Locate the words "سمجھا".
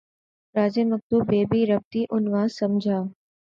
2.59-2.97